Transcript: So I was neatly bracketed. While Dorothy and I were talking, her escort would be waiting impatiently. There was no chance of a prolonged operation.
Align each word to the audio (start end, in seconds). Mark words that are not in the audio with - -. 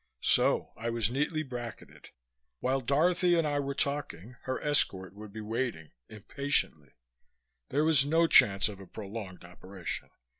So 0.25 0.71
I 0.75 0.89
was 0.89 1.11
neatly 1.11 1.43
bracketed. 1.43 2.07
While 2.59 2.81
Dorothy 2.81 3.35
and 3.35 3.45
I 3.45 3.59
were 3.59 3.75
talking, 3.75 4.35
her 4.45 4.59
escort 4.61 5.13
would 5.13 5.31
be 5.31 5.41
waiting 5.41 5.91
impatiently. 6.09 6.93
There 7.69 7.83
was 7.83 8.03
no 8.03 8.25
chance 8.25 8.67
of 8.67 8.79
a 8.79 8.87
prolonged 8.87 9.43
operation. 9.43 10.09